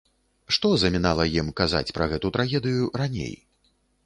[0.55, 3.33] Што замінала ім казаць пра гэту трагедыю раней?